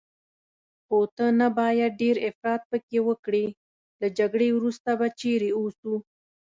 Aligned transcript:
خو 0.85 0.99
ته 1.15 1.25
نه 1.39 1.47
باید 1.57 1.99
ډېر 2.01 2.15
افراط 2.29 2.61
پکې 2.71 2.99
وکړې، 3.07 3.45
له 4.01 4.07
جګړې 4.17 4.49
وروسته 4.53 4.89
به 4.99 5.07
چیرې 5.19 5.49
اوسو؟ 5.59 5.93